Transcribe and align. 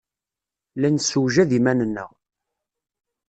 La 0.79 0.89
nessewjad 0.89 1.51
iman-nneɣ. 1.57 2.09